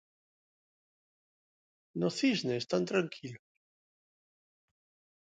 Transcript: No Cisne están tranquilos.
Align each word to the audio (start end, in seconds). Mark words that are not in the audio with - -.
No 2.01 2.09
Cisne 2.17 2.55
están 2.63 2.83
tranquilos. 2.91 3.45